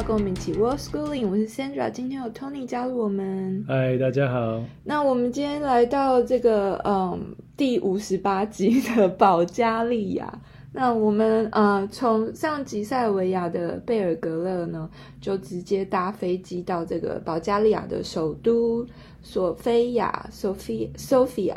[0.00, 3.62] 到跟我们一起 World Schooling，我是 Sandra，今天有 Tony 加入我们。
[3.68, 4.64] 嗨，大家好。
[4.82, 10.40] 那我们今天来到这个嗯第五十八集的保加利亚。
[10.72, 14.88] 那我们呃从上集塞尔维亚的贝尔格勒呢，
[15.20, 18.86] 就直接搭飞机到这个保加利亚的首都
[19.20, 20.88] 索菲亚 （Sophia）。
[20.96, 21.56] Sophia，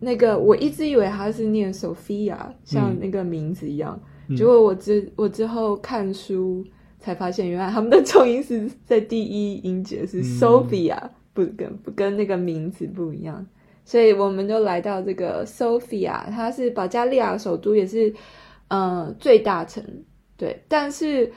[0.00, 4.00] 那个我一直以为他是念 Sophia，像那个名字一样。
[4.26, 6.66] 嗯、结果我之我之后看书
[7.02, 13.44] 才发现，原来他们的重音是在第一音节是 Sophia，、嗯、不跟不跟那个名字不一样。
[13.84, 18.08] 所以我们就来到这个 Sophia，它是保加利亚首都，也是
[18.68, 19.84] 嗯、呃、最大城。
[20.36, 21.30] 对，但是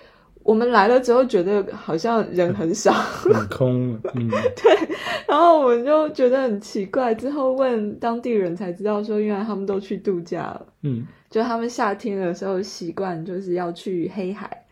[0.44, 4.00] 我们来了之后，觉得好像人很少，很空。
[4.14, 4.96] 嗯， 对。
[5.28, 10.66] 然后我们就觉得很奇怪，之后问当地人才知道，说原来他们都去度假了。
[10.84, 14.65] 嗯，就他们夏天的时候习惯就是要去黑海。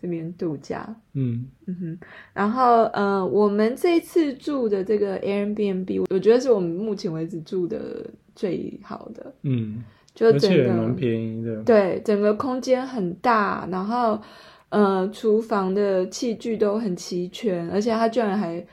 [0.00, 1.46] 这边度假，嗯。
[1.66, 1.98] 嗯哼，
[2.32, 9.84] 然后呃，我们这次住的这个 Airbnb，我觉得是我们目前为止住的最好的，嗯，
[10.14, 14.20] 就整个蛮便宜的，对，整个空间很大，然后
[14.70, 18.64] 呃，厨房的器具都很齐全，而且它居然还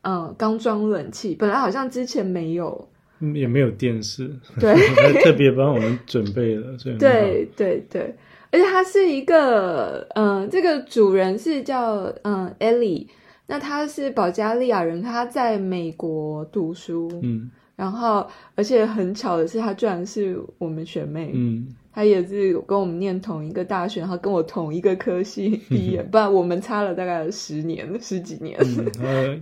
[0.00, 2.88] 呃刚装冷气，本来好像之前没有，
[3.34, 8.14] 也没有电视，对， 还特别帮我们准备了，所以对对对。
[8.56, 13.06] 而且他是一个，嗯、呃，这个主人是叫嗯 Ellie，
[13.48, 28.90] 那他是保加利亚人，他在美国读书，嗯，然后而且很巧的是，他居然是我们学妹，嗯，他也是跟我们念同一个大学，然后跟我同一个科系 毕业，不然我们差了大概十年十几年，嗯、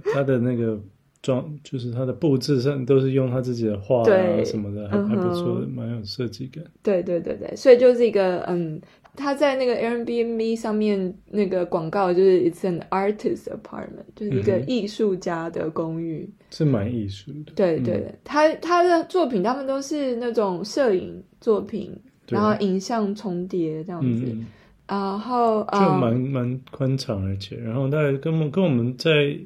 [0.03, 0.77] 他他的那个
[1.23, 6.65] 装就是他的布置上都是用他自己的画啊什么的，还、嗯、还不错，蛮有设计感。
[6.83, 8.83] 对对对对，所以就是一个嗯。
[9.17, 17.53] 他在那个 Airbnb 上面那个广告就是 It's an artist apartment，就是一个艺术家的公寓，嗯、是蛮艺术的。
[17.55, 21.97] 对对，嗯、他他的作品他们都是那种摄影作品，
[22.29, 24.47] 然后影像重叠这样子，嗯、
[24.89, 29.39] 然后就蛮蛮宽敞，而且然后大概跟我跟我们在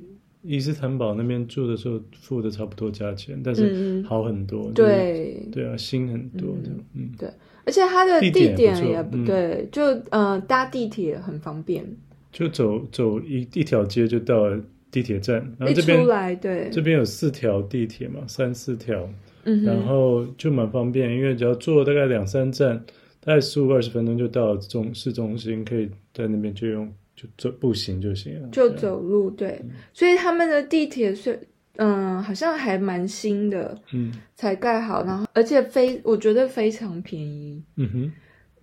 [0.42, 4.70] 伊斯坦堡那边住的时候付的差不多价钱，但是好很多。
[4.72, 7.28] 对、嗯、对啊，新很多的，嗯，对。
[7.64, 11.84] 而且它的地点也不对，嗯、就呃搭地铁很方便，
[12.32, 14.58] 就走走一一条街就到了
[14.90, 19.06] 地铁站，然后这边出来对，这边有四条地铁嘛，三四条，
[19.44, 22.82] 嗯，然后就蛮方便，因为只要坐大概两三站，
[23.20, 31.40] 大概十五二十分钟就到中市中心，可以在那边就用就走步行就行了，就走路对，嗯、所以他们的地铁是。
[31.80, 38.12] 嗯，好像还蛮新的，嗯，才盖好，然后而且非我觉得非常便宜，嗯哼，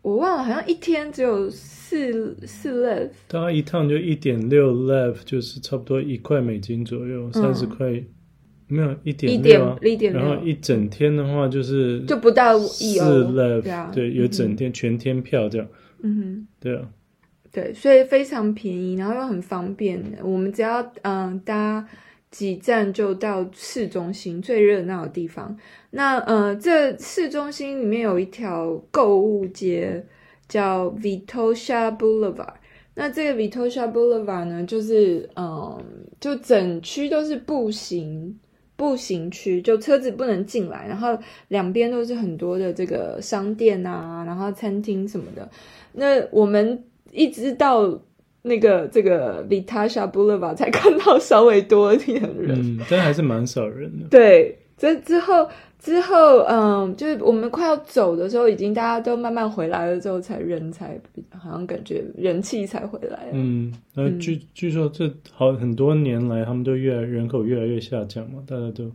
[0.01, 8.03] 我忘了，好像一天只有四四 lev，大概一趟就一点六 lev，就是差不多一块美金左右，三十块，
[8.67, 15.66] 没有一点六，一点，然后一整天的话就是就不到四 lev，对，有整天全天票这样，
[16.01, 16.85] 嗯哼，对啊，
[17.55, 21.88] 对，所以非常便宜，然后又很方便，我们只要嗯搭。
[22.31, 25.57] 几站就到市中心最热闹的地方。
[25.91, 30.05] 那呃，这市中心里面有一条购物街
[30.49, 32.55] 叫 Vitosha Boulevard。
[32.93, 35.81] 那这个 Vitosha Boulevard 呢，就是嗯、
[36.19, 38.37] 就整区都是步行
[38.75, 41.17] 步行区，就车子不能进来，然后
[41.47, 45.49] 两边都是很多的这个商店啊，然后餐厅什么的。
[45.93, 46.83] 那我们
[47.15, 47.99] 一直到。
[48.47, 54.05] 那个这个 Vitasha Boulevard 才看到稍微多一点人，嗯，但还是蛮少人的。
[54.11, 55.49] 对，这之后
[55.79, 60.95] 之后，嗯，就是我们快要走的时候，已经大家都慢慢回来了之后，才人才
[61.31, 63.29] 好像感觉人气才回来。
[63.33, 68.91] 嗯，那据、嗯、据说这好很多年来，他们都越来人口越来越下降嘛，大家都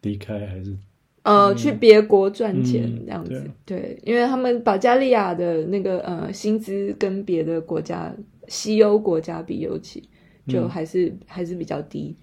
[0.00, 0.76] 离开还是
[1.22, 3.50] 呃去别国赚钱、嗯、这样子。
[3.64, 8.14] 对，对，因为他们保加利亚的那个呃薪资跟别的国家。
[8.48, 10.02] 西欧国家比尤其
[10.48, 12.14] 就还是、嗯、还是比较低，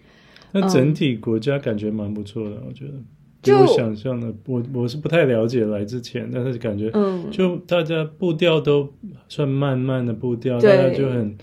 [0.51, 2.93] 那整体国家感觉蛮不错的，嗯、我觉得。
[3.41, 8.93] 就我想象的，我我是不太了解来之前，但是感觉，嗯，就大家步调都
[9.29, 11.37] 算慢慢的步调，大家就很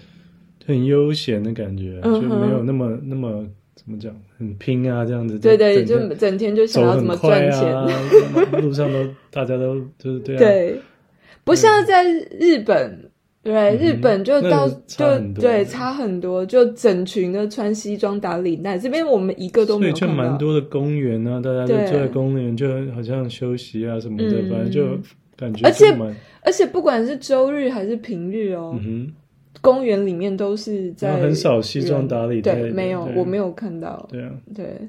[0.66, 5.38] 很悠闲的感觉，嗯、就没有那么那么怎么讲，很拼啊这样子。
[5.38, 7.86] 对对，就整天就想要怎么赚钱，啊、
[8.60, 10.42] 路上都大家都就是这样。
[10.42, 10.80] 对，
[11.44, 12.02] 不像在
[12.40, 13.10] 日本。
[13.42, 18.76] 对，日本就到、嗯、就对差很多，就整群的穿西装打领带。
[18.76, 24.98] 这边我们一个都没有就蛮多的公园啊，大家就坐在公园，就好像休息啊什么的，反正就
[25.36, 25.64] 感觉。
[25.64, 25.96] 而且
[26.42, 29.12] 而且不管是周日还是平日哦，嗯、哼
[29.66, 34.06] 公园里面都是在很少西装打领带，对，没有，我没有看到。
[34.08, 34.88] 对啊，对，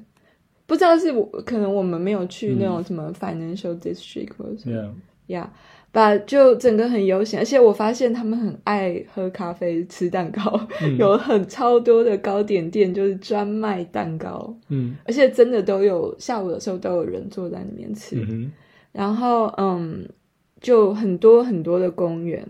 [0.68, 4.94] 不知道是我可能我们没有去那种什么 financial district 或者什么
[5.28, 5.52] 呀。
[5.90, 14.56] 把就整个很悠闲，而且我发现他们很爱喝咖啡、吃蛋糕，嗯、 有很超多的糕点店，就是专卖蛋糕。
[14.68, 18.16] 嗯，而且真的都有下午的时候都有人坐在里面吃。
[18.30, 18.52] 嗯、
[18.92, 20.08] 然后嗯，
[20.62, 22.46] 就很多很多的公园，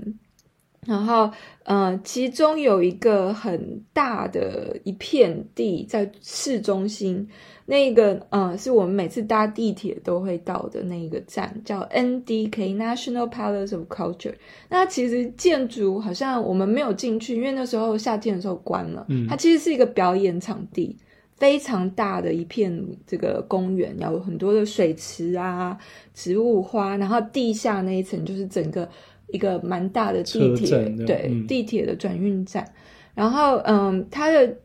[0.88, 1.30] 然后
[1.66, 7.28] 呃，其中有一个很大的一片地在市中心。
[7.69, 14.36] 那个呃，是我们每次搭地铁都会到的那一个站，叫 NDK National Palace of Culture。
[14.69, 19.06] 那其实建筑好像我们没有进去，因为那时候夏天的时候关了。
[19.10, 20.95] 嗯，它其实是一个表演场地，
[21.36, 25.78] 非常大的一片这个公园，有很多的水池啊、
[26.13, 28.88] 植物花，然后地下那一层就是整个
[29.27, 32.65] 一个蛮大的地铁，对，嗯、地铁的转运站。
[33.15, 34.56] 然后嗯，它的。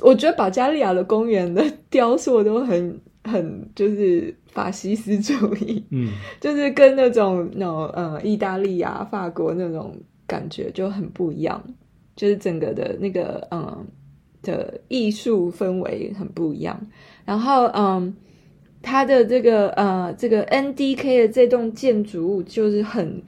[0.00, 6.10] 我觉得保加利亚的公园的 雕塑都很很就是法西斯主义，嗯，
[6.40, 9.94] 就是跟那种那种呃意大利啊、法国那种
[10.26, 11.62] 感觉就很不一样，
[12.16, 13.86] 就是整个的那个嗯
[14.42, 16.80] 的艺术氛围很不一样。
[17.26, 18.14] 然后嗯，
[18.80, 23.22] 它的这个呃这个 NDK 的这栋建筑物就是很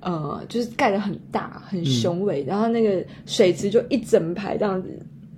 [0.00, 4.88] 呃就是盖的很大很雄伟，嗯、然后那个水池就一整排这样子。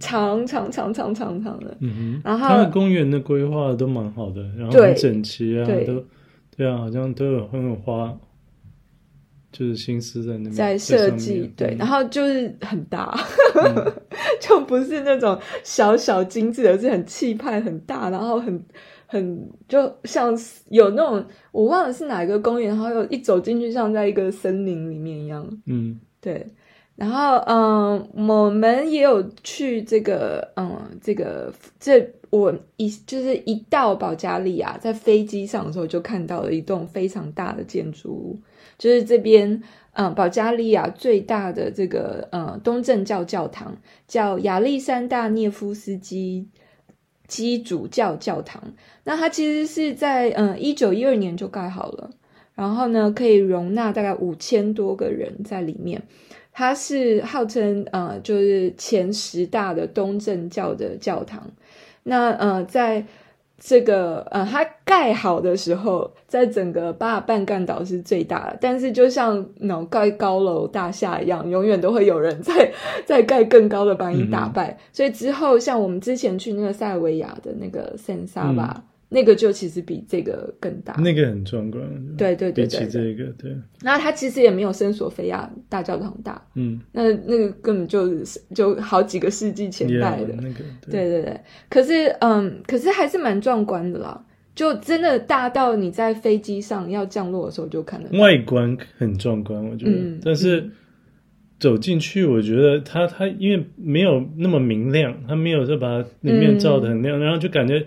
[0.03, 6.03] 长长长长长长的，嗯哼，然后它的公园的规划都蛮好的，然后很整齐啊，对都
[6.57, 8.19] 对啊，好像都有很有花，
[9.53, 13.15] 就是心思在那边在设计，对，嗯、然后就是很大，
[13.63, 13.93] 嗯、
[14.41, 18.59] 就不是那种小小精致的，是很气派很大，然后很
[19.11, 20.33] 很就像
[20.71, 21.23] 有那种
[21.53, 26.47] 我忘了是哪一个公园，然后又一走进去像在一个森林里面一样，嗯，对。
[26.97, 38.39] 然后，嗯，我们也有去这个，嗯，这个，这我一就是一到保加利亚，在飞机上的时候就看到了一栋非常大的建筑物，
[38.77, 39.63] 就是这边，
[39.95, 43.75] 嗯，保加利亚最大的这个，嗯，东正教教堂，
[44.07, 46.47] 叫亚历山大涅夫斯基
[47.31, 48.61] 基主教教堂。
[49.05, 52.11] 那它其实是在，嗯，一九一二年就盖好了，
[52.55, 56.03] 然后呢，可以容纳大概五千多个人在里面。
[56.53, 61.49] 它是号称呃，就是前十大的东正教的教堂。
[62.03, 63.07] 那呃，在
[63.63, 68.57] 这个呃，它盖好的时候，在整个巴尔干半岛是最大的。
[68.61, 72.73] 但是就像那种盖高楼大厦一样，永远都会有人在
[73.05, 74.71] 在盖更高的把你打败。
[74.71, 78.83] 嗯、所以之后，像我们之前去那个塞尔维亚的那个圣萨巴。
[79.11, 81.83] 嗯那个就其实比这个更大，那个很壮观。
[82.17, 83.53] 对对对，对，比起这个，对。
[83.83, 90.59] 然后它其实也没有圣索菲亚大教堂大，嗯，那那个根本就是就好几个世纪前代的，yeah, 那个，
[90.89, 91.41] 对，对对对。
[91.69, 94.25] 可是，嗯，可是还是蛮壮观的啦，
[94.55, 98.17] 就真的大到你在飞机上要降落的时候就看得到。
[98.17, 100.71] 外观很壮观，我觉得，嗯、但是
[101.59, 107.85] 走进去，我觉得它它因为没有那么明亮，它没有说把里面照的很亮，嗯、然后就感觉。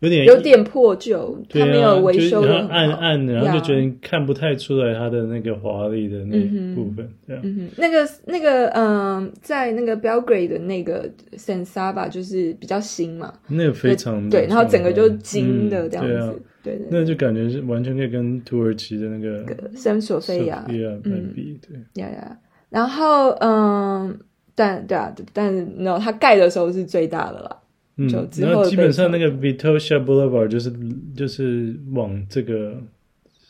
[0.00, 6.38] 有点有点破旧，它没有维修的，暗暗的，然后就觉得看不太出来它的那个华丽的那
[6.74, 7.42] 部分，这样。
[7.78, 21.32] 那个那个嗯，在那个 Belgrade 的那个 San Saba 就是比较新嘛，那个非常对，然后整个就金的这样子，对对，那就感觉是完全可以跟土耳其的那个圣索菲亚嗯。
[21.34, 22.02] 比，对。
[22.02, 24.18] 呀呀，然后嗯，
[24.54, 27.62] 但对啊，但是 no，它盖的时候是最大的了。
[27.96, 30.70] 嗯，然后基本上那个 Vitosha Boulevard 就是
[31.16, 32.76] 就是往这个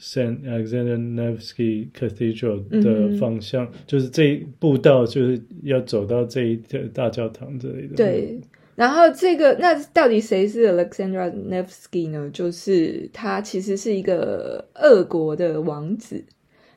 [0.01, 7.97] Saint Alexander Nevsky Cathedral 的方向，嗯、就是这一步道就是要走到这一个大教堂这里的。
[7.97, 8.41] 对，
[8.77, 12.31] 然后这个那到底谁是 Alexander Nevsky 呢？
[12.33, 16.25] 就是他其实是一个俄国的王子。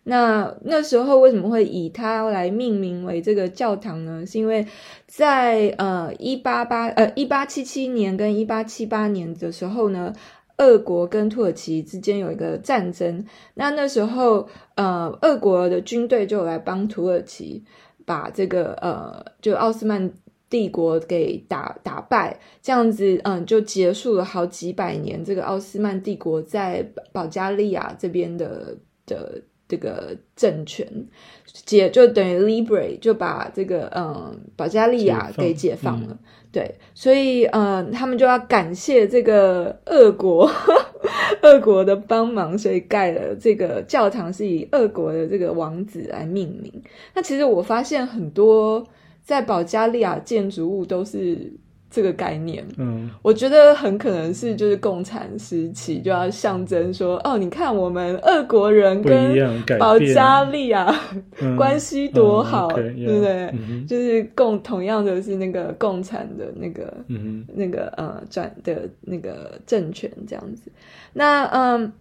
[0.10, 4.25] 那那时候为什么会以它来命名为这个教堂呢？
[4.25, 4.66] 是因为
[5.06, 10.12] 在呃一八八呃一八七七年跟一八七八年的时候呢，
[10.58, 13.24] 俄国跟土耳其之间有一个战争。
[13.54, 17.63] 那那时候呃俄国的军队就来帮土耳其
[18.04, 20.12] 把这个呃就奥斯曼
[20.50, 28.75] 帝国给打打败，这样子嗯就结束了好几百年这个奥斯曼帝国在保加利亚这边的
[29.06, 29.44] 的。
[29.70, 30.86] 这个政权
[31.46, 36.18] 解就等于 Libre 就把这个嗯保加利亚给解放了，嗯、
[36.52, 40.52] 对，所以嗯他们就要感谢这个俄国
[41.44, 46.82] 俄国的帮忙，所以盖了这个教堂是以俄国的这个王子来命名。
[47.14, 48.84] 那其实我发现很多
[49.24, 51.54] 在保加利亚建筑物都是。
[51.91, 59.36] 这个概念，嗯，我觉得很可能是就是共产时期就要象征说，哦，你看我们俄国人跟
[59.79, 60.93] 保加利亚
[61.58, 63.34] 关系多好，嗯嗯 okay, yeah, 对不对？
[63.53, 70.72] 嗯、就是共同样的是那个共产的那个，嗯、那个呃转的那个政权这样子。
[71.13, 71.91] 那嗯，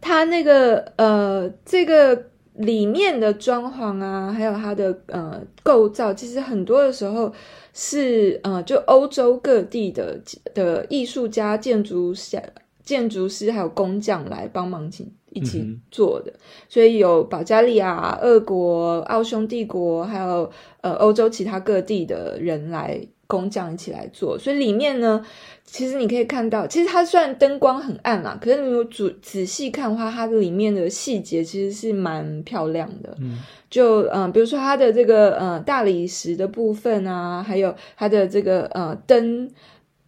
[0.00, 2.31] 他那个呃这个。
[2.54, 7.32] 里面的装潢啊，还有它的呃构造，其实很多的时候
[7.72, 10.20] 是呃，就欧洲各地的
[10.54, 12.40] 的艺术家、建筑师、
[12.84, 16.30] 建筑师还有工匠来帮忙一起一起做的。
[16.30, 20.50] 嗯、所以有保加利亚、俄国、奥匈帝国，还有
[20.82, 23.00] 呃欧洲其他各地的人来。
[23.32, 25.24] 工匠一起来做，所以里面呢，
[25.64, 33.16] 其实你可以看到，其实它虽然灯光很暗啦，可是你如果仔仔细看的话，它的里面的细节其实是蛮漂亮的。
[33.20, 33.38] 嗯，
[33.70, 39.48] 就嗯、呃，比如说它的这个呃大理石的部分啊，还有它的这个呃灯，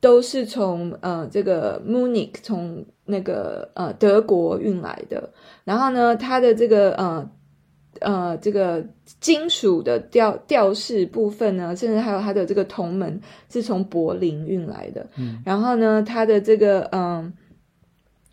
[0.00, 5.30] 都是从呃这个 Munich 从那个呃德国运来的。
[5.64, 7.30] 然后呢，它的这个呃。
[8.04, 8.84] 呃，这个
[9.20, 13.20] 金属的吊吊饰部分呢，甚至还有它的这个铜门
[13.50, 15.04] 是从柏林运来的。
[15.16, 17.32] 嗯，然后呢，它的这个嗯、呃，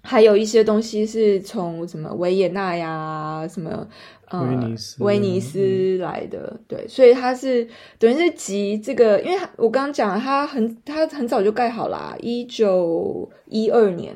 [0.02, 3.88] 还有一些东西是从什么维也纳呀，什么。
[4.34, 7.68] 威尼斯，威尼斯来的，嗯、对，所以它是
[8.00, 14.16] 等于是集这个，因为我刚刚讲它很，它很早就盖好啦，一九一二年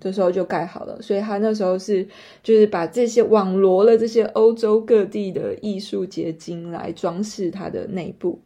[0.00, 2.04] 的时候就盖好了，嗯、所以它那时候是
[2.42, 8.42] 就是把这些网罗了这些欧洲各地的艺术结晶来装饰它的内部，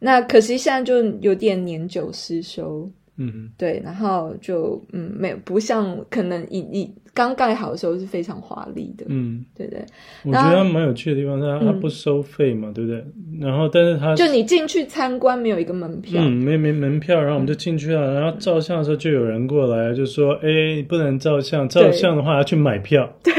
[0.00, 2.90] 那可惜现在就有点年久失修。
[3.20, 9.84] 嗯，对，然后就嗯，没有不像可能一一刚盖好的时候是非常华丽的，嗯，对对。
[10.24, 13.04] 我觉得它蛮有趣的地方是它它不收费嘛，嗯、对不对？
[13.40, 23.34] 然后但是它就你进去参观没有一个门票，嗯，没没门票，然后我们就进去了，嗯、然后照相的时候就有人过来就说，哎，不能照相，照相的话要去买票，对。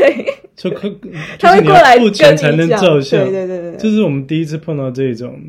[0.62, 0.88] 就可，
[1.40, 5.40] 他会过来付钱才能照相，对对对对，这是我们第一次碰到这种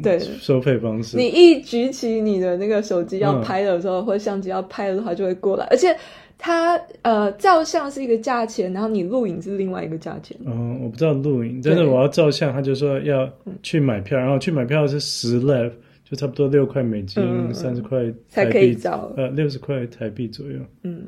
[0.40, 1.18] 收费方式。
[1.18, 5.66] 你一举起你的那个手机要拍的时候，嗯、或者相机要拍的话，就会过来。
[5.70, 5.94] 而且
[6.38, 10.34] 他呃，照相是一个价钱，然后你录影是另外一个价钱。
[10.46, 13.28] 嗯，我不知道录影，但是我要照相，他就说要
[13.62, 15.70] 去买票，然后去买票是十 lev，
[16.08, 20.58] 就差不多六块美金，三十块才可以照，呃，六十块台币左右。
[20.84, 21.02] 嗯，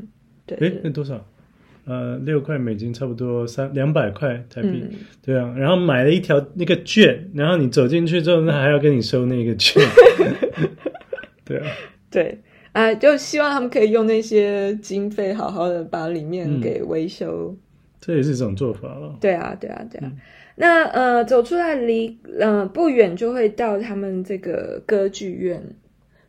[0.45, 1.25] 对，诶，那多少？
[1.87, 4.91] 呃，六块美金差不多三两百块台币，嗯、
[5.23, 5.55] 对啊。
[5.57, 9.83] 然后买了一条那个券，然后你走进去之后，那还要跟你收那个券，
[11.45, 11.67] 对啊。
[12.11, 12.39] 对，
[12.73, 17.51] 啊、呃，就希望他们可以用那些经费，好好的把里面给维修。
[17.51, 17.59] 嗯、
[18.01, 19.19] 这也是一种做法了。
[19.21, 20.11] 对啊，对啊，对啊。
[20.11, 20.17] 嗯、
[20.57, 25.63] 那呃，走出来离呃不远就会到他们这个歌剧院。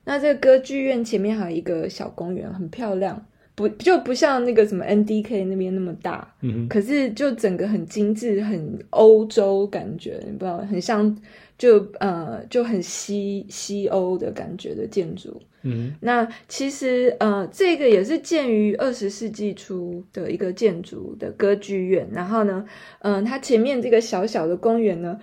[0.03, 3.25] 那这个歌剧院前面还有一个小公园，很漂亮。
[3.55, 11.17] 不就不像那个什么 NDK 那边那么大，嗯，可是就整个很精致，很欧洲感觉，你不知道，很像
[11.57, 15.41] 就呃就很西西欧的感觉的建筑。
[15.63, 22.05] 嗯，那其实呃这个也是建于二十世纪初的一个建筑的歌剧院。
[22.11, 22.65] 然后呢，
[22.99, 25.17] 嗯、呃，它前面这个小小的公园呢，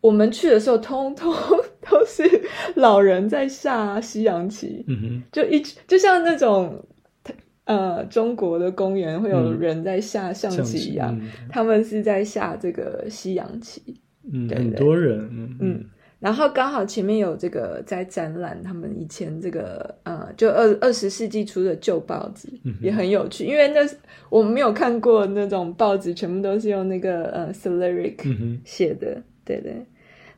[0.00, 1.34] 我们去的时候通通
[1.90, 2.22] 都是
[2.76, 4.84] 老人在下西洋棋。
[4.86, 6.80] 嗯哼，就一就像那种。
[7.64, 13.82] 呃，中国的公园会有人在下象棋一样，嗯、他们是在下这个西洋棋。
[14.30, 15.18] 嗯，对对很多人。
[15.32, 15.84] 嗯，嗯，
[16.20, 23.44] 然后刚好前面有这个在展览，他们以前这个呃，就二二十世纪初的旧报纸，嗯、也很有趣。
[23.46, 23.80] 因为那
[24.28, 29.86] 我们没有看过那种报纸，全部都是用那个呃 Cyrillic 写的，嗯、哼对对。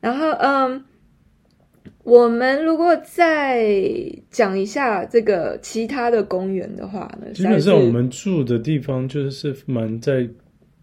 [0.01, 0.85] 然后嗯。
[2.07, 3.69] 我们如果再
[4.31, 10.29] 讲一下这个其他的公园的话呢，基本上我们住的地方就是蛮在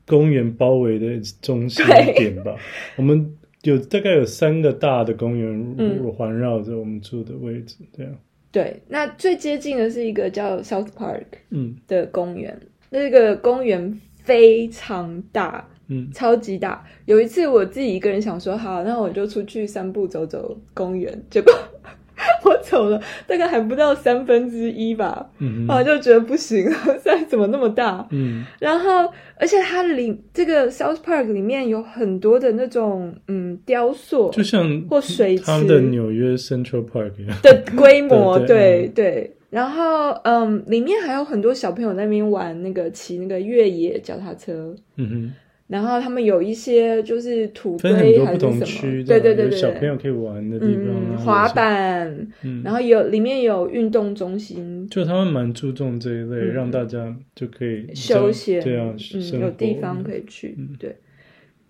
[0.06, 1.06] 公园包围的
[1.42, 1.86] 中心
[2.18, 2.54] 点吧。
[2.98, 8.20] 我们有大概有三个大的公园环绕着我们住的位置，这样、嗯。
[8.52, 15.70] 对，那最接近的是一个叫 South Park 嗯的公园，嗯、那个公园非常大。
[15.88, 16.84] 嗯，超级大。
[17.06, 21.20] 有一次我自己一个人想说，好，那我就出去散步走走公园。
[21.30, 21.54] 结果
[22.46, 26.64] 我走了大概还不到三分之一吧，嗯，然后就觉得不行，
[27.04, 28.08] 现在怎么那么大？
[28.12, 39.36] 嗯，然后而且它里这个 South Park 里面有很多的那种嗯雕塑，就像或水池，他们的纽约 Central Park 一样的规模，对对。
[39.50, 44.74] 然后嗯，里面还有很多小朋友在那边玩那个骑那个越野脚踏车。
[44.96, 45.34] 嗯哼。
[45.74, 48.48] 然后他们有一些就是土堆还是什
[48.86, 60.96] 么，对对对对，小朋友可以玩的地方，嗯、滑板，嗯、然后有里面有运动中心，就他们蛮注重这一类，嗯、让大家就可以休闲，对啊，嗯，有地方可以去，嗯、对。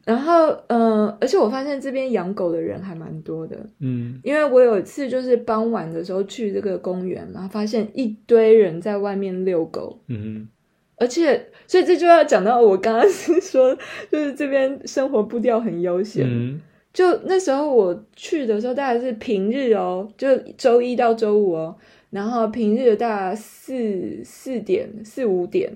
[0.04, 10.48] 然后嗯、呃，而且我发现这边养狗的人还蛮多的，嗯，因为我有一次就是傍晚的时候去这个公园，然后发现一堆人在外面遛狗，嗯哼。
[10.98, 13.76] 而且，所以这就要讲到我刚刚是说，
[14.12, 16.26] 就是这边生活步调很悠闲。
[16.28, 16.62] 嗯、
[16.94, 21.76] 就那时候我去的时候，大概是平日哦，就周一到周五哦，
[22.12, 25.76] 然后平日大概四四点四五点。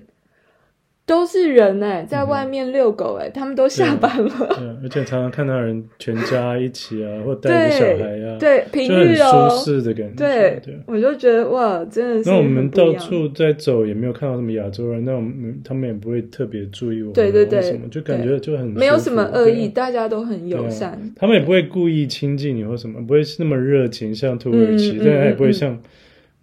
[1.08, 4.30] 都是人哎，在外面遛狗哎，他们都下班了。
[4.60, 10.16] 对，而且常常看到人全家一起啊，或带着小孩啊，对，平日哦，舒适的感觉。
[10.16, 12.28] 对，我就觉得哇，真的是。
[12.28, 21.00] 那我们到处在走，也没有看到什么亚洲人，那我们他们也不会特别注意我们，对对对，什么就感觉就很没有什么恶意，大家都很友善。
[21.16, 25.80] 他们也不会故意亲近你或什么，不会那么热情，像土耳其，但也不会像。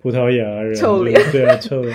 [0.06, 1.92] 葡萄牙人，臭脸，对啊，臭脸。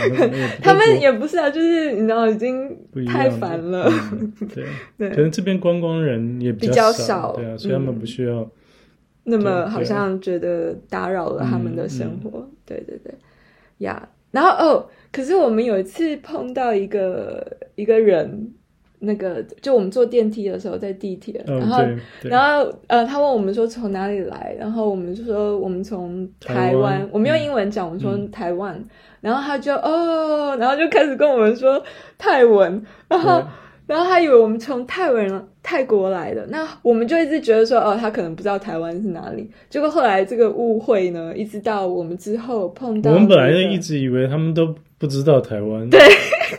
[0.60, 2.76] 他们 也不是啊，就是你知道，已经
[3.06, 3.88] 太烦了。
[4.52, 4.64] 对
[4.98, 8.50] 对，可能这边观光人也比较少，对啊，所以他们不需要
[9.22, 12.50] 那么好像觉得打扰了他们的生活。
[12.66, 13.14] 对对对，
[13.78, 18.52] 呀，然后哦，可是我们有一次碰到一个一个人。
[19.00, 21.82] 那个就我们坐电梯的时候，在地铁，然后
[22.22, 28.86] 然后呃，他问我们说从哪里来，然后我们就说我们从台湾，我们用英文讲，我们说台湾，嗯、
[29.22, 31.82] 然后他就哦，然后就开始跟我们说
[32.18, 33.46] 泰文，然后对
[33.90, 45.98] 然后他以为我们从泰文泰国来的，那我们就一直觉得说哦，他可能不知道台湾是哪里，结果后来这个误会呢，一直到我们之后碰到、这个，我们本来就一直以为他们都不知道台湾，对。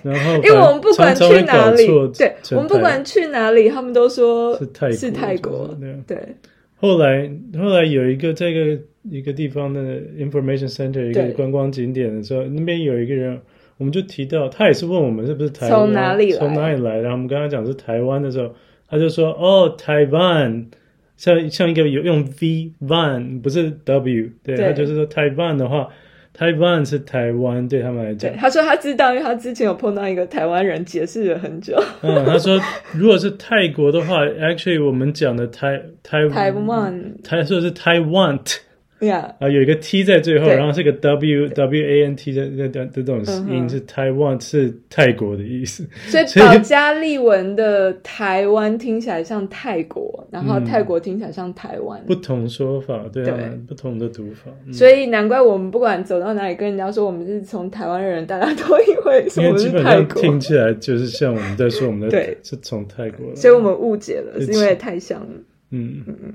[0.04, 1.86] 然后，因为我们不管去哪里，
[2.18, 5.74] 对，我们不管去哪里，他们都说是泰是泰国。
[6.08, 6.18] 对，
[6.76, 9.80] 后来后来有一个这个一个地方的
[10.18, 13.40] information center 一个观光景点的时候，那边有一个人，
[13.82, 16.98] 我们就提到他也是问我们是不是台湾，从哪里来，从哪里来。
[16.98, 18.54] 然后我们跟他讲是台湾的时候，
[18.88, 20.68] 他就说哦，台湾，
[21.18, 25.90] 像像一个有用 V van 不是 W，对，他就是说台湾的话。
[26.34, 28.34] 台湾是台湾，对他们来讲。
[28.38, 31.78] 他说他知道，因为他之前有碰到一个台湾人，解释了很久。
[32.02, 32.58] 嗯，他说
[32.96, 38.40] 如果是泰国的话，actually 我们讲的台台台湾，他说是台湾。
[39.02, 39.34] Yeah.
[39.40, 45.84] 啊，有一个 T 在最后，然后是个 W W A N T 的的的这种音是台湾，是泰国的意思。
[46.06, 52.00] 所以保加利文的台湾听起来像泰国，然后泰国听起来像台湾。
[52.06, 53.38] 不同说法，对啊，
[53.68, 54.52] 不同的读法。
[54.72, 59.82] 所以难怪我们不管走到哪里，跟人家说我们是从台湾人，大家都以为是我们是泰国。
[59.82, 63.36] 因为基本上听起来就是像我们在说我们的，对，是从泰国。
[63.36, 65.28] 所以我们误解了，是因为太像了。
[65.72, 66.34] 嗯嗯嗯。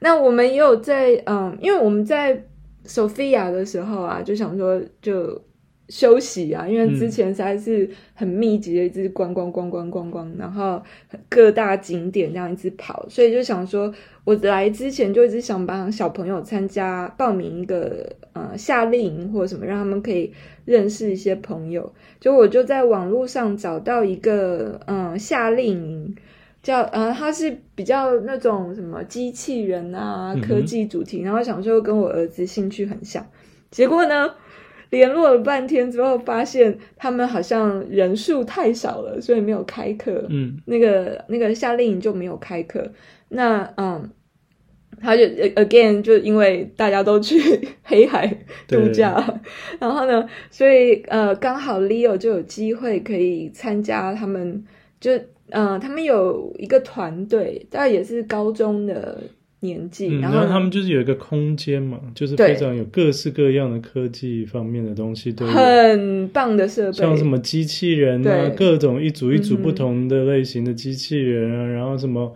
[0.00, 2.44] 那我们也有在嗯，因为我们在
[2.84, 5.40] 索菲亚的时候啊，就想说就
[5.88, 10.82] 休息啊，因为之前实在是很密集的一直逛逛逛逛逛逛，然后
[11.28, 13.92] 各大景点这样一直跑，所以就想说，
[14.24, 20.32] 我来之前就一直想帮小朋友参加报名一个呃夏令营或者什么，让他们可以
[20.64, 21.92] 认识一些朋友。
[22.20, 26.16] 就我就在网络上找到一个嗯夏令营。
[26.62, 33.24] 叫呃，他是比较那种什么机器人啊，科技主题，嗯、然后想说跟我儿子兴趣很像，
[33.70, 34.34] 结果呢，
[34.90, 40.26] 联络了半天之后，发现他们好像人数太少了，所以没有开课。
[40.28, 42.92] 嗯，那个那个夏令营就没有开课。
[43.28, 44.10] 那嗯，
[45.00, 47.38] 他就 again 就因为大家都去
[47.84, 48.26] 黑海
[48.66, 49.40] 度假，
[49.78, 54.64] 然后呢，所以呃，刚好 Leo 就有机会可以参加他们
[55.00, 55.12] 就。
[55.50, 59.22] 嗯、呃，他们有一个团队，大概也是高中的
[59.60, 72.34] 年纪，嗯、然后他们就是有一个空间嘛，就是非常有各式各样的科技方面的东西，对，很棒的设备，像什么机器人啊，各种一组一组不同的类型的机器人啊，嗯、然后什么。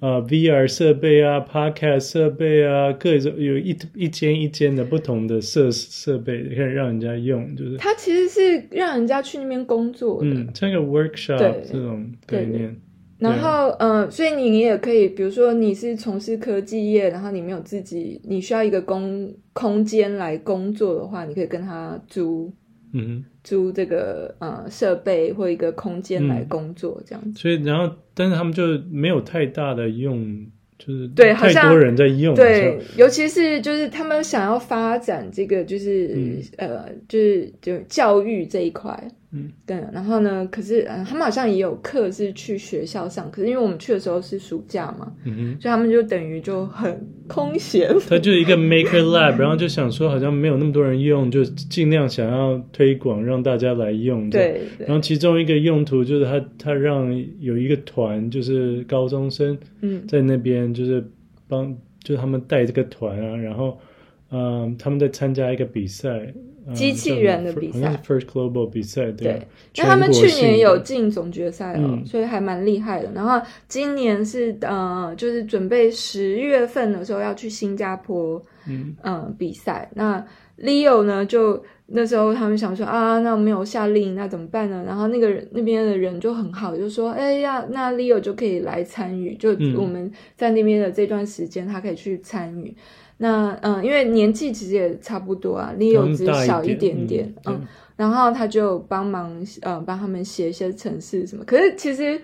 [0.00, 12.76] 啊，VR 设备啊，Podcast 设备啊，各种有一一间一间的不同的设设备可以让人家用，就是它其实是让人家去那边工作的，嗯，像一个 workshop 对这种概念。
[13.16, 22.52] 然后，嗯、呃，所以你也可以，比如说你是从事科技业，然后你没有自己，你需要一个工空间来工作的话，你可以跟他租。
[22.96, 30.46] 嗯，租这个呃设备或一个空间来工作这样子，嗯、所以然后但是他们就没有太大的用，
[30.78, 38.96] 就是对，好像太多人在用，对，尤其是就是他们想要发展这个，就是、嗯、呃，就是就教育这一块，
[39.34, 39.76] 嗯，对。
[39.92, 47.94] 然后呢，可是、呃、他们好像也有课是去学校上，可是因为我们去的时候是暑假嘛，嗯哼，所以他们就等于就很空闲。
[48.08, 54.62] 他就一个 Maker Lab，然后就想说好像没有那么多人用，就尽量想要推广让大家来用，对。
[54.78, 60.64] 对，然后其中一个用途就是他他让有一个团，就是高中生，嗯，在那边。
[60.74, 61.04] 就是
[61.46, 63.78] 帮，就是他们带这个团啊，然后，
[64.30, 66.32] 嗯，他们在参加一个比赛，
[66.72, 69.12] 机器人的比赛，First Global 比赛，对。
[69.12, 73.10] 对，那他们去年有进总决赛了，嗯，所以还蛮厉害的。
[73.14, 79.90] 然后今年是呃，就是准备十月份的时候要去新加坡，嗯，呃，比赛。
[79.94, 80.24] 那
[80.58, 81.62] Leo 呢就。
[81.86, 84.82] 那时候他们想说啊，那我没有夏令营，那怎么办呢？
[84.86, 92.70] 然后那个人那边的人就很好，就说哎呀，那 Leo 就可以来参与，就我们在那边的这段时间，他可以去参与。
[92.70, 92.76] 嗯、
[93.18, 101.44] 那嗯，因为年纪其实也差不多啊，Leo 只小一点点，嗯，嗯，然后他就帮忙呃帮他们写一些程式什么。
[101.44, 102.20] 可是其实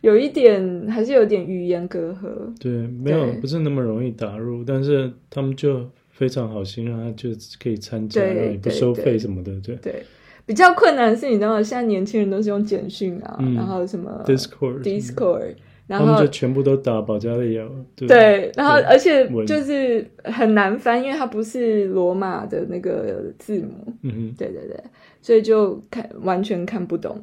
[0.00, 5.88] 有一点还是有点语言隔阂，对，没有不是那么容易打入，但是他们就。
[6.14, 9.74] 非常好心，让他就可以参加，也不收费什么的，对。
[9.76, 10.02] 对，
[10.44, 11.62] 比较困难的是，你知道吗？
[11.62, 15.54] 现在年轻人都是用简讯啊、嗯，然后什么 Discord、Discord，
[15.92, 17.68] 然后他们就全部都打保加利亚。
[17.94, 23.92] 对，对然后而且就是很难翻，因为它不是罗马的那个字母。
[24.02, 24.76] 嗯哼，对对对，
[25.20, 27.22] 所以就看完全看不懂。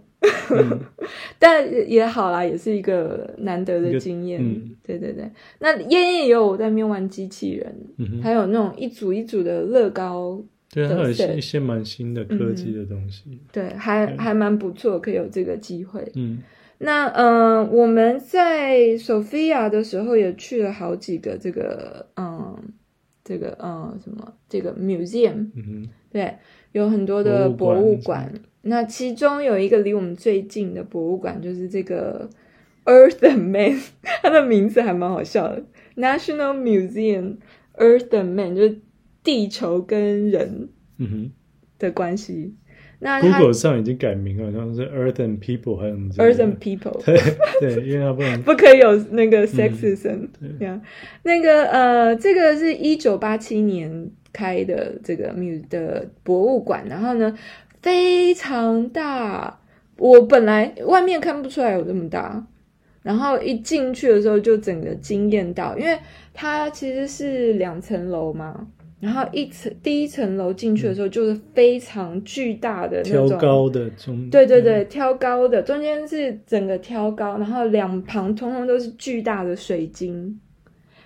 [0.51, 0.79] 嗯、
[1.39, 4.41] 但也好啦，也是一个难得的经验。
[4.43, 5.29] 嗯、对对对，
[5.60, 10.41] 那燕燕也有我在那边玩机器人、嗯，还有那种一组一组的乐高。
[10.71, 13.23] 对，还有一些蛮新的科技的东西。
[13.27, 16.08] 嗯、对，还还蛮不错，可以有这个机会。
[16.13, 16.38] 嗯，
[16.82, 22.58] 那嗯、呃，我们在索菲亚的时候也去了好几个这个嗯，
[23.24, 25.52] 这个嗯什么这个 museum。
[25.56, 26.38] 嗯对，
[26.72, 28.34] 有很多的博物馆。
[28.62, 32.30] 那其中有一个离我们最近的博物馆，就是这个
[32.86, 35.63] Earth and Man，它的名字还蛮好笑的
[35.96, 37.38] ，National Museum
[37.78, 38.80] Earth and Man，就是
[39.22, 40.70] 地球跟人
[41.78, 42.56] 的关系。
[43.00, 47.20] 嗯、那 Google 上已经改名了，好像是 Earth and People，还有什么 Earth and People，对
[47.60, 50.82] 对，因为它不能 不可以有那个 sexism，嗯、对呀。
[51.24, 57.38] 那个呃，这个是一九八七年开的这个 Muse 的博物馆，然后呢。
[57.82, 59.58] 非常大，
[59.96, 62.46] 我本来外面看不出来有这么大，
[63.04, 65.98] 然后一进去的时候就整个惊艳到，因为
[66.34, 68.68] 它其实是两层楼嘛，
[69.00, 80.40] 然后一层第一层楼进去的时候就是非常巨大的那种挑高的中，对对对，挑高的中间是整个挑高，然后两旁通通都是巨大的水晶。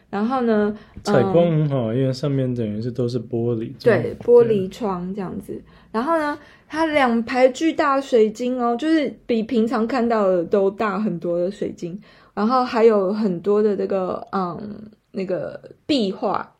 [0.10, 5.60] 然后呢，采光很好，嗯，因为上面等于是都是玻璃，对，玻璃窗这样子。
[5.92, 12.00] 然后呢，它两排巨大水晶哦，就是比平常看到的都大很多的水晶。
[12.36, 16.53] 然后还有很多的这个嗯，那个壁画。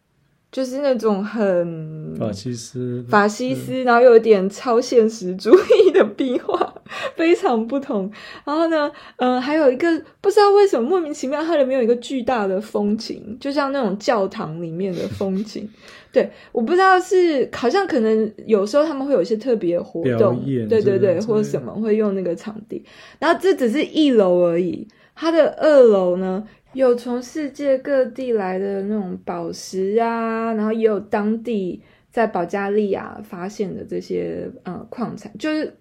[0.54, 6.76] 就是那种很法西斯，法西斯，然后又有点超现实主义的壁画，
[7.18, 8.12] 非常不同。
[8.46, 9.88] 然后呢，嗯、呃，还有一个
[10.22, 15.68] 不知道为什么莫名其妙，它里面有一个巨大的风景，就像那种教堂里面的风景。
[16.14, 20.40] 对，我不知道是好像可能有时候他们会有一些特别活动，
[20.70, 22.86] 对对对，或者什么会用那个场地。
[23.18, 26.44] 然后这只是一楼而已，它的二楼呢？
[26.74, 31.82] 有从世界各地来的那种宝石啊，然后也有当地
[32.12, 35.76] 在保加利亚发现的这些呃矿产，就是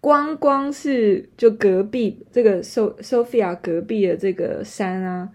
[0.00, 5.28] 光光是就隔壁这个 So Sofia 隔壁的这个山啊，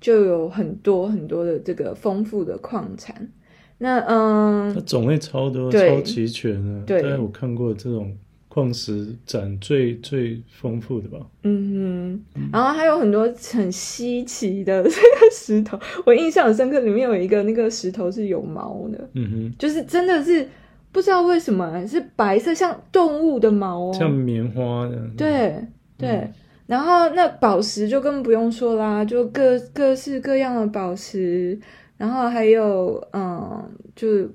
[0.00, 3.30] 就有很多很多的这个丰富的矿产。
[3.78, 6.82] 那嗯，它种类超多，超齐全啊。
[6.86, 8.16] 对，我看过这种。
[8.48, 20.48] 矿石展最最丰富的吧，嗯哼，然后还有很多很稀奇的这个石头，我印象很深刻，里面有一个那个石头是有毛的，嗯哼，就是真的是
[20.90, 25.54] 不知道为什么是白色，像动物的毛哦，像棉花的，对
[25.96, 26.32] 对、嗯，
[26.66, 31.58] 然后那宝石就更不用说啦，就各各式各样的宝石，
[31.96, 34.28] 然后还有嗯，就。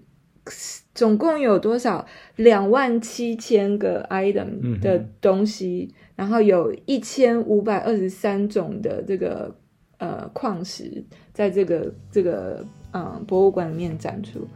[0.93, 2.05] 总共有多少？
[2.35, 9.55] 两万七千个 item 的东西，嗯、然后有一千五百二十三种的这个
[9.97, 11.03] 呃矿石，
[11.33, 14.47] 在这个这个嗯、呃、博物馆里面展出，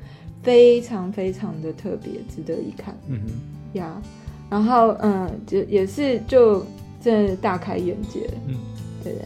[0.43, 2.95] 非常非常的特别，值得一看。
[3.07, 4.01] 嗯哼，呀，
[4.49, 6.65] 然后嗯，就也是就
[6.99, 8.29] 真的大开眼界。
[8.47, 8.55] 嗯，
[9.03, 9.21] 对对。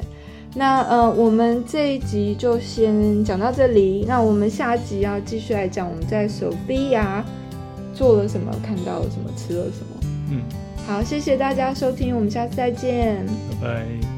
[0.53, 4.05] 那呃，我们这一集就先讲到这里。
[4.07, 7.23] 那我们下集要继续来讲我们在手臂呀
[7.93, 10.01] 做了什么，看到了什么，吃了什么。
[10.29, 10.41] 嗯，
[10.85, 13.25] 好，谢谢大家收听，我们下次再见，
[13.61, 14.10] 拜拜。